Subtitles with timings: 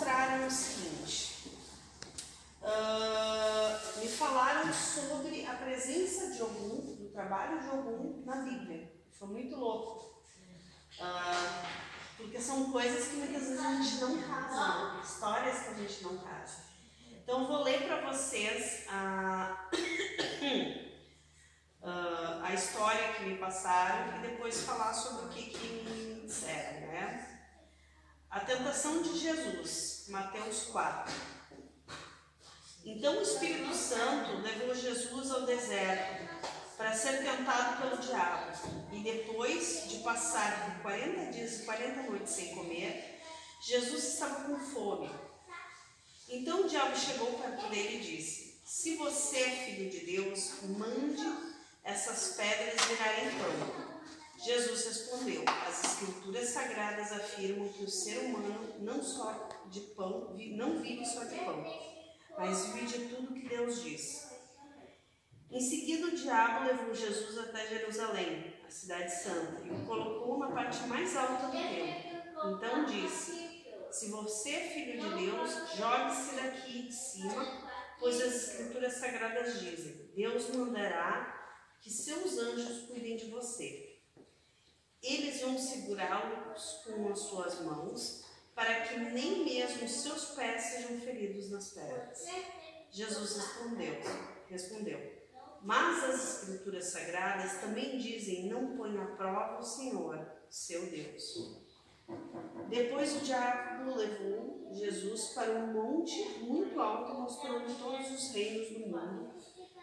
[0.00, 1.50] mostraram o seguinte.
[2.62, 8.90] Uh, me falaram sobre a presença de Ogum, do trabalho de Ogum na Bíblia.
[9.12, 10.22] Foi muito louco.
[10.98, 11.66] Uh,
[12.16, 15.00] porque são coisas que muitas vezes a gente não casa, né?
[15.04, 16.64] histórias que a gente não casa.
[17.22, 19.68] Então, vou ler para vocês a,
[21.82, 26.86] uh, a história que me passaram e depois falar sobre o que, que me disseram,
[26.88, 27.29] né?
[28.30, 31.12] A tentação de Jesus, Mateus 4.
[32.84, 36.28] Então o Espírito Santo levou Jesus ao deserto
[36.76, 38.52] para ser tentado pelo diabo.
[38.92, 43.20] E depois de passar por 40 dias e 40 noites sem comer,
[43.60, 45.10] Jesus estava com fome.
[46.28, 51.56] Então o diabo chegou perto dele e disse: Se você é filho de Deus, mande
[51.82, 53.89] essas pedras virarem pão.
[54.42, 60.80] Jesus respondeu: As escrituras sagradas afirmam que o ser humano não só de pão, não
[60.80, 61.62] vive só de pão,
[62.38, 64.30] mas vive de tudo que Deus diz.
[65.50, 70.52] Em seguida, o diabo levou Jesus até Jerusalém, a cidade santa, e o colocou na
[70.52, 72.54] parte mais alta do templo.
[72.54, 77.68] Então disse: Se você é filho de Deus, jogue-se daqui de cima,
[77.98, 81.36] pois as escrituras sagradas dizem: Deus mandará
[81.82, 83.89] que seus anjos cuidem de você.
[85.02, 91.50] Eles vão segurá-los com as suas mãos, para que nem mesmo seus pés sejam feridos
[91.50, 92.26] nas pedras.
[92.90, 94.00] Jesus respondeu,
[94.46, 95.22] respondeu:
[95.62, 101.56] Mas as escrituras sagradas também dizem: Não põe à prova o Senhor, seu Deus.
[102.68, 108.80] Depois o diabo levou Jesus para um monte muito alto, mostrando todos os reinos do
[108.80, 109.34] mundo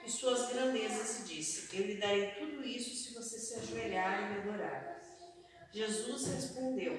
[0.06, 4.34] e suas grandezas, e disse: Eu lhe darei tudo isso se você se ajoelhar e
[4.34, 4.97] me adorar.
[5.78, 6.98] Jesus respondeu: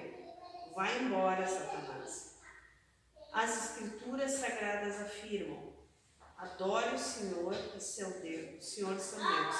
[0.72, 2.36] Vai embora, Satanás.
[3.32, 5.72] As Escrituras sagradas afirmam:
[6.36, 9.56] Adore o Senhor e seu Deus, Senhor seu Deus,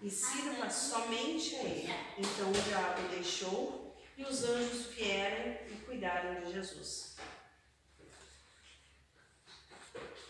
[0.00, 1.94] e sirva somente a Ele.
[2.18, 7.16] Então o diabo deixou e os anjos vieram e cuidaram de Jesus.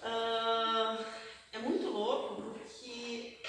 [0.03, 1.03] Uh,
[1.53, 3.41] é muito louco porque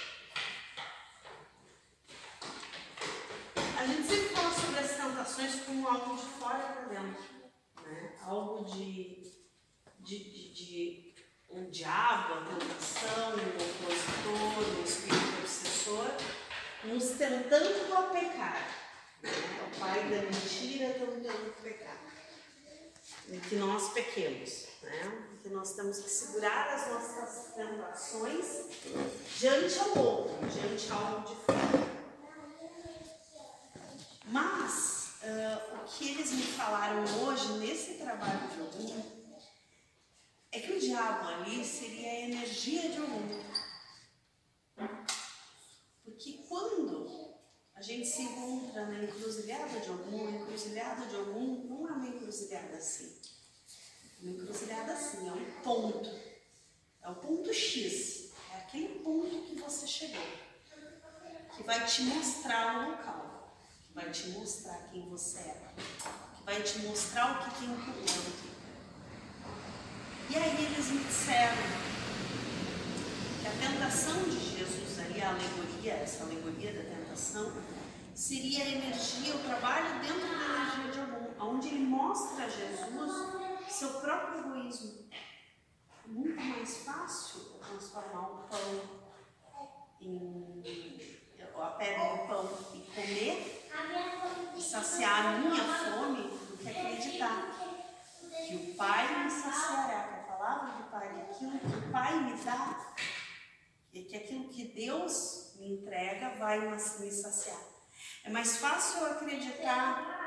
[3.83, 7.23] a gente sempre fala sobre as tentações como algo de fora para dentro,
[7.83, 8.15] né?
[8.21, 9.23] algo de,
[9.99, 11.13] de, de, de
[11.49, 16.11] um diabo, a tentação, um opositor, um espírito obsessor,
[16.85, 18.65] nos tentando a pecar.
[19.21, 19.31] Né?
[19.67, 21.97] O da mentira tentando pecar.
[23.29, 25.29] E que nós pequemos, né?
[25.41, 28.65] que nós temos que segurar as nossas tentações
[29.37, 31.93] diante ao outro, diante ao de fora.
[34.25, 39.23] Mas uh, o que eles me falaram hoje nesse trabalho de algum
[40.51, 43.43] é que o diabo ali seria a energia de algum.
[46.03, 47.33] Porque quando
[47.72, 52.07] a gente se encontra na encruzilhada de algum, a encruzilhada de algum não é uma
[52.07, 53.13] encruzilhada assim.
[54.21, 56.09] Uma encruzilhada assim, é um ponto.
[57.01, 58.31] É o ponto X.
[58.53, 60.25] É aquele ponto que você chegou.
[61.55, 63.57] Que vai te mostrar o local.
[63.85, 65.73] Que vai te mostrar quem você é.
[66.37, 68.53] Que vai te mostrar o que tem por dentro.
[70.29, 71.92] E aí eles me disseram
[73.69, 77.53] tentação de Jesus ali, a alegoria, essa alegoria da tentação,
[78.13, 83.43] seria a energia, o trabalho dentro da energia de algum, onde ele mostra a Jesus
[83.69, 85.07] seu próprio egoísmo.
[85.11, 89.03] É muito mais fácil transformar o pão
[90.01, 90.53] em
[91.55, 93.63] a pedra do pão e comer
[94.73, 97.51] saciar a minha fome do que acreditar
[98.47, 102.33] que o Pai me saciará, que a palavra do Pai, aquilo que o Pai me
[102.43, 102.92] dá,
[103.93, 107.61] e que aquilo que Deus me entrega vai me saciar.
[108.23, 110.23] É mais fácil eu acreditar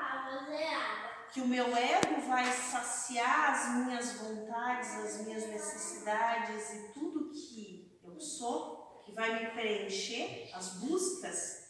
[1.33, 8.01] que o meu ego vai saciar as minhas vontades, as minhas necessidades e tudo que
[8.05, 11.67] eu sou, que vai me preencher, as buscas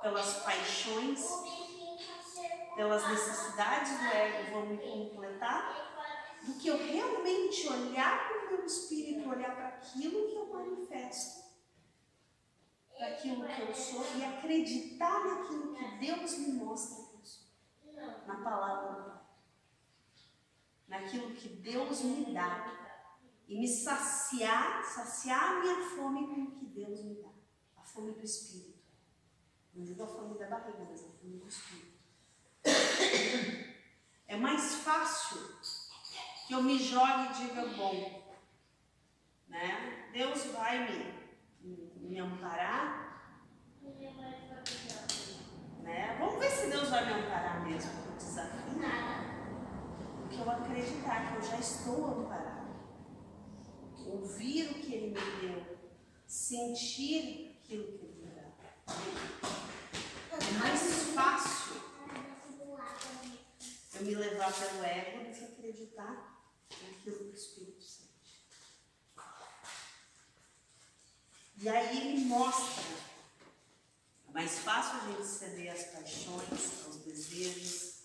[0.00, 1.20] pelas paixões,
[2.76, 5.90] pelas necessidades do ego vão me completar,
[6.42, 11.39] do que eu realmente olhar para o meu espírito, olhar para aquilo que eu manifesto,
[13.00, 17.08] para aquilo que eu sou e acreditar naquilo que Deus me mostra
[18.26, 19.20] na palavra do Pai,
[20.86, 22.78] naquilo que Deus me dá
[23.48, 27.30] e me saciar, saciar a minha fome com o que Deus me dá,
[27.78, 28.78] a fome do Espírito.
[29.74, 31.98] Não digo a fome da barriga, mas a fome do Espírito.
[34.28, 35.40] É mais fácil
[36.46, 38.36] que eu me jogue e diga, bom,
[39.48, 40.10] né?
[40.12, 41.20] Deus vai me,
[42.10, 43.00] me amparar.
[45.82, 46.16] Né?
[46.18, 48.60] Vamos ver se Deus vai me amparar mesmo no desafio.
[50.20, 52.60] Porque eu acreditar que eu já estou amparado.
[54.06, 55.78] Ouvir o que Ele me deu.
[56.26, 58.42] Sentir aquilo que Ele me dá.
[60.32, 60.82] É mais
[61.14, 61.80] fácil
[63.94, 68.46] eu me levar pelo ego do que acreditar naquilo que o Espírito sente.
[71.56, 72.84] E aí ele mostra.
[74.28, 78.04] É mais fácil a gente ceder às paixões, aos desejos,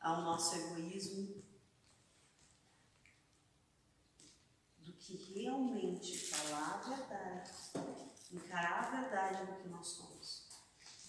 [0.00, 1.42] ao nosso egoísmo,
[5.02, 7.50] que realmente falar a verdade,
[8.32, 10.48] encarar a verdade do que nós somos.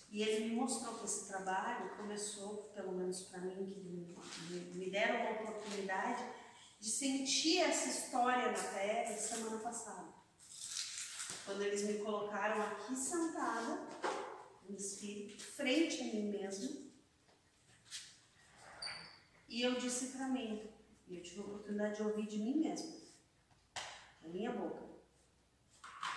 [0.09, 5.27] E ele me mostrou que esse trabalho começou, pelo menos para mim, que me deram
[5.27, 6.23] a oportunidade
[6.79, 10.13] de sentir essa história na pele semana passada.
[11.45, 13.87] Quando eles me colocaram aqui sentada,
[14.67, 16.91] no espírito, frente a mim mesmo,
[19.47, 20.69] e eu disse para mim,
[21.07, 23.02] e eu tive a oportunidade de ouvir de mim mesma,
[24.23, 24.83] da minha boca,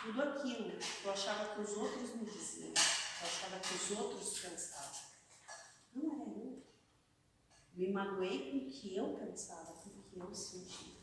[0.03, 2.73] tudo aquilo que eu achava que os outros me diziam
[3.20, 5.00] eu achava que os outros pensavam.
[5.94, 6.62] Não era eu.
[7.75, 10.97] Me magoei com o que eu pensava, com o que eu sentia.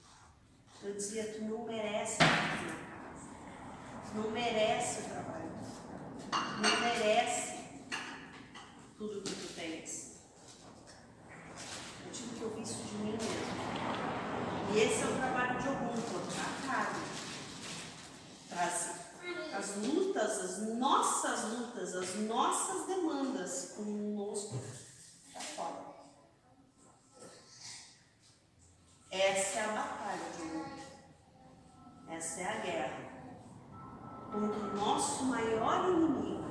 [0.83, 3.25] Eu dizia, tu não merece na casa.
[4.05, 5.51] Tu não merece o trabalho.
[6.31, 7.53] Tu não merece
[8.97, 10.21] tudo que tu tens.
[12.05, 13.29] Eu tive que ouvir isso de mim mesmo.
[14.71, 17.03] E esse é o trabalho de algum, cortar a carne.
[18.50, 19.03] Trazer
[19.63, 24.60] as lutas, as nossas lutas, as nossas demandas conosco
[25.31, 25.94] para fora.
[29.10, 30.83] Essa é a batalha de mundo.
[32.10, 33.13] Essa é a guerra
[34.31, 36.44] contra o nosso maior inimigo,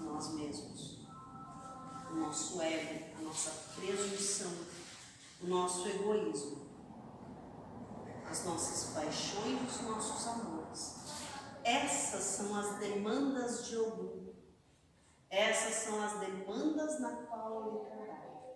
[0.00, 1.06] nós mesmos.
[2.10, 4.52] O nosso ego, a nossa presunção,
[5.42, 6.66] o nosso egoísmo,
[8.28, 10.65] as nossas paixões, os nossos amores.
[11.66, 14.32] Essas são as demandas de Ogum.
[15.28, 18.54] Essas são as demandas na qual ele trabalha.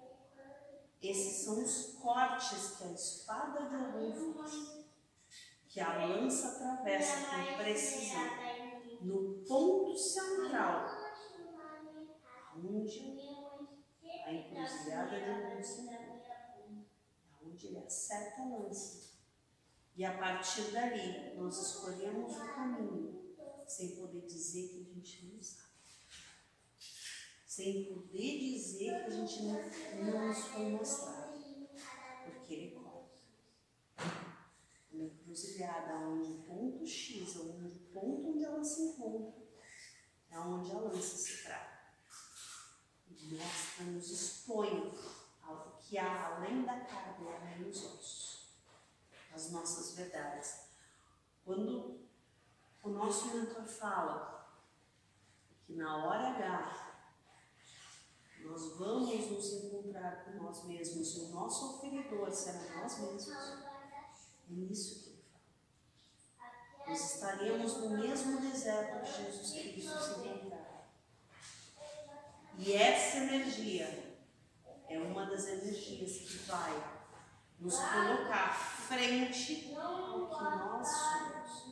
[1.02, 4.52] Esses são os cortes que a espada de Ogum faz.
[5.68, 8.30] Que a lança atravessa com precisão.
[9.00, 10.86] No ponto central,
[12.56, 13.18] onde
[14.24, 15.90] a encruzilhada de Ogum se.
[17.44, 19.09] Onde ele acerta a lança
[20.00, 23.36] e a partir dali, nós escolhemos o caminho,
[23.66, 25.74] sem poder dizer que a gente não sabe.
[27.44, 29.60] Sem poder dizer que a gente não,
[30.02, 31.38] não nos foi mostrado.
[32.24, 33.20] Porque ele corta.
[34.90, 39.42] Uma encruzilhada onde o ponto X, onde o ponto onde ela se encontra,
[40.30, 41.78] é onde a lança se trava.
[43.10, 44.94] E mostra, nos expõe
[45.42, 48.19] ao que há além da carne, além dos ossos
[49.32, 50.70] as nossas verdades.
[51.44, 52.00] Quando
[52.82, 54.48] o nosso mentor fala
[55.66, 56.90] que na hora H
[58.42, 64.52] nós vamos nos encontrar com nós mesmos e o nosso oferidor será nós mesmos, é
[64.52, 66.88] isso que ele fala.
[66.88, 70.86] Nós estaremos no mesmo deserto que Jesus Cristo se encontrava.
[72.58, 74.18] E essa energia
[74.88, 77.00] é uma das energias que vai
[77.60, 81.64] nos colocar frente ao que nós somos,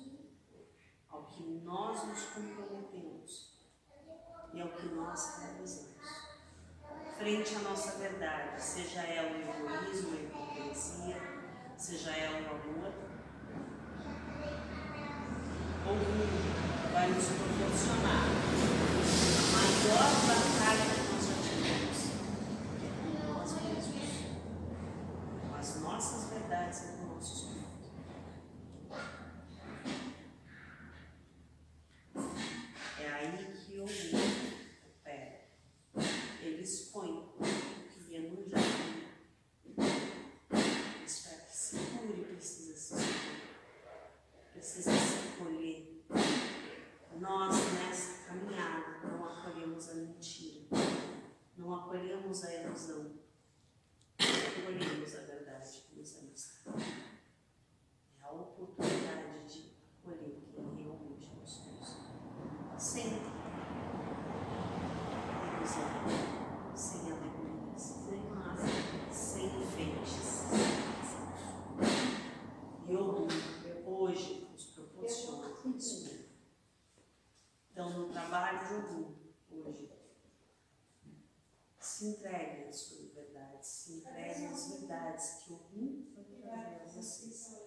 [1.09, 3.59] ao que nós nos comprometemos
[4.55, 5.99] e ao que nós realizamos.
[7.19, 11.17] Frente à nossa verdade, seja ela o egoísmo, a hipocrisia,
[11.77, 12.95] seja ela o amor,
[15.87, 18.27] o mundo vai nos proporcionar
[19.43, 20.99] a maior batalha
[25.61, 27.48] sem a sem house.
[87.19, 87.59] Vocês.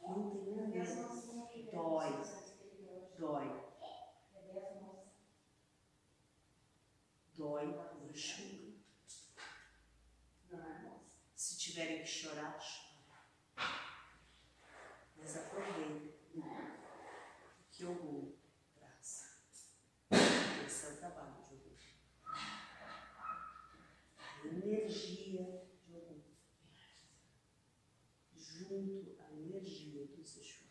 [0.00, 1.16] Não tenham medo.
[1.72, 2.10] Dói.
[3.18, 3.66] Dói.
[7.34, 8.66] Dói por chuva.
[11.34, 12.96] Se tiverem que chorar, chorem.
[15.16, 16.14] Mas aproveitem
[17.70, 18.38] que eu vou
[18.74, 19.38] traz.
[20.66, 22.00] Esse é o trabalho de hoje.
[24.44, 25.65] Energia
[30.26, 30.65] decision.